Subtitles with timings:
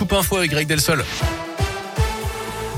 [0.00, 1.04] Scoop Info avec Greg Delsol.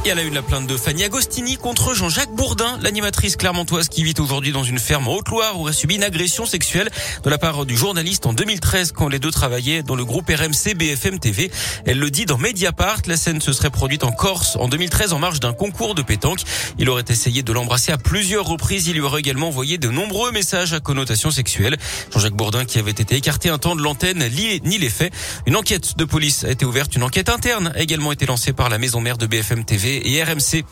[0.04, 4.02] Et elle a eu la plainte de Fanny Agostini contre Jean-Jacques Bourdin, l'animatrice clermontoise qui
[4.02, 6.90] vit aujourd'hui dans une ferme en Haute-Loire où a subi une agression sexuelle
[7.22, 10.74] de la part du journaliste en 2013 quand les deux travaillaient dans le groupe RMC
[10.74, 11.52] BFM TV.
[11.86, 13.02] Elle le dit dans Mediapart.
[13.06, 16.40] La scène se serait produite en Corse en 2013 en marge d'un concours de pétanque.
[16.80, 18.88] Il aurait essayé de l'embrasser à plusieurs reprises.
[18.88, 21.76] Il lui aurait également envoyé de nombreux messages à connotation sexuelle.
[22.12, 24.28] Jean-Jacques Bourdin qui avait été écarté un temps de l'antenne
[24.64, 25.12] ni les faits.
[25.46, 26.96] Une enquête de police a été ouverte.
[26.96, 30.22] Une enquête interne a également été lancée par la maison mère de BFM TV et
[30.22, 30.64] RMC.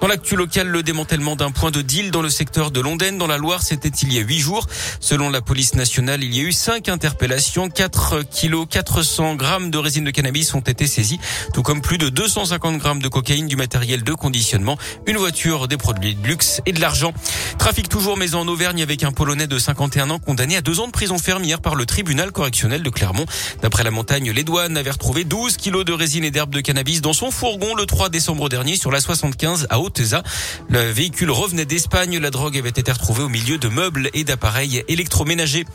[0.00, 3.26] Dans l'actu local, le démantèlement d'un point de deal dans le secteur de Londaine, dans
[3.26, 4.66] la Loire, c'était il y a huit jours.
[5.00, 9.78] Selon la police nationale, il y a eu cinq interpellations, 4 kilos 400 grammes de
[9.78, 11.18] résine de cannabis ont été saisis,
[11.52, 15.76] tout comme plus de 250 grammes de cocaïne, du matériel de conditionnement, une voiture, des
[15.76, 17.12] produits de luxe et de l'argent.
[17.58, 20.86] Trafic toujours mais en Auvergne avec un Polonais de 51 ans condamné à deux ans
[20.86, 23.26] de prison ferme hier par le tribunal correctionnel de Clermont.
[23.62, 27.02] D'après la montagne, les douanes avaient retrouvé 12 kilos de résine et d'herbe de cannabis
[27.02, 30.22] dans son fourgon le 3 décembre dernier sur la 75 à Hauteza.
[30.68, 32.18] Le véhicule revenait d'Espagne.
[32.18, 35.66] La drogue avait été retrouvée au milieu de meubles et d'appareils électroménagers.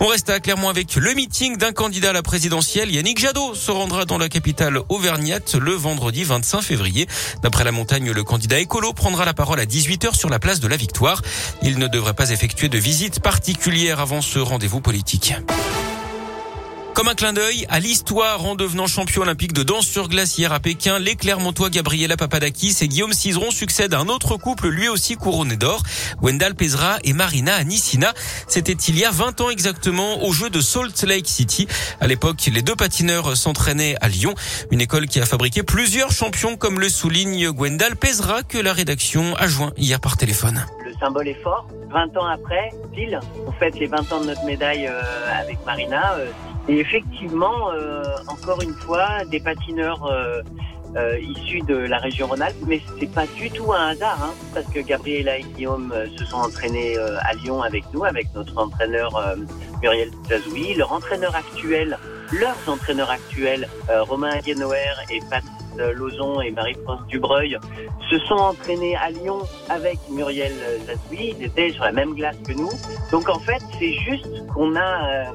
[0.00, 2.90] On reste à Clermont avec le meeting d'un candidat à la présidentielle.
[2.94, 7.08] Yannick Jadot se rendra dans la capitale auvergnate le vendredi 25 février.
[7.42, 10.68] D'après la montagne, le candidat écolo prendra la parole à 18h sur la place de
[10.68, 11.22] la Victoire.
[11.62, 15.34] Il ne devrait pas effectuer de visite particulière avant ce rendez-vous politique.
[17.00, 20.52] Comme un clin d'œil à l'histoire en devenant champion olympique de danse sur glace hier
[20.52, 24.88] à Pékin, les Clermontois Gabriela Papadakis et Guillaume Cizeron succèdent à un autre couple lui
[24.88, 25.82] aussi couronné d'or,
[26.20, 28.12] Wendell Pezra et Marina Anissina.
[28.48, 31.66] C'était il y a 20 ans exactement au jeu de Salt Lake City.
[32.00, 34.34] À l'époque, les deux patineurs s'entraînaient à Lyon,
[34.70, 39.34] une école qui a fabriqué plusieurs champions comme le souligne Gwendal Pezra que la rédaction
[39.36, 40.66] a joint hier par téléphone.
[41.00, 41.66] Le symbole est fort.
[41.88, 45.00] 20 ans après, pile, on fête les 20 ans de notre médaille euh,
[45.40, 46.14] avec Marina.
[46.14, 46.26] Euh,
[46.68, 50.10] et effectivement, euh, encore une fois, des patineurs
[51.22, 54.80] issus de la région Rhône-Alpes, mais c'est pas du tout un hasard, hein, parce que
[54.80, 59.36] Gabriela et Guillaume se sont entraînés à Lyon avec nous, avec notre entraîneur
[59.80, 61.96] Muriel Zazoui, leur entraîneur actuel,
[62.32, 65.44] leurs entraîneurs actuels, Romain Guénoer et Pat
[65.78, 67.58] Lozon et Marie-France Dubreuil
[68.10, 69.38] se sont entraînés à Lyon
[69.68, 70.52] avec Muriel
[70.86, 71.34] Zazoui.
[71.38, 72.70] Ils étaient sur la même glace que nous.
[73.10, 75.32] Donc en fait, c'est juste qu'on a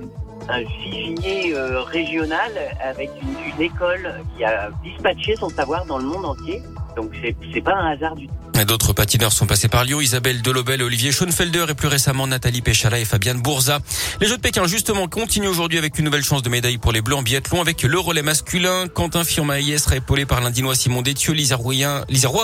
[0.50, 2.52] un vivier euh, régional
[2.82, 6.62] avec une, école qui a dispatché son savoir dans le monde entier.
[6.96, 7.12] Donc
[7.54, 8.34] c'est pas un hasard du tout.
[8.64, 13.00] D'autres patineurs sont passés par Lyon, Isabelle Delobel, Olivier Schoenfelder et plus récemment Nathalie Péchala
[13.00, 13.80] et Fabienne Bourza.
[14.22, 17.02] Les Jeux de Pékin justement continuent aujourd'hui avec une nouvelle chance de médaille pour les
[17.02, 18.88] Bleus en biathlon avec le relais masculin.
[18.88, 21.76] Quentin Firmaïs sera épaulé par l'Indinois Simon Détieux, Lisa Roy,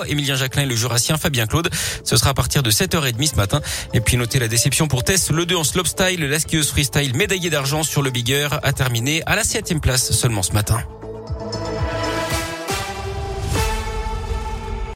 [0.08, 1.70] Emilien Jacquelin et le Jurassien Fabien Claude.
[2.04, 3.62] Ce sera à partir de 7h30 ce matin.
[3.94, 7.50] Et puis notez la déception pour Tess, le 2 en slopestyle, la skieuse freestyle médaillée
[7.50, 10.84] d'argent sur le bigger a terminé à la septième place seulement ce matin.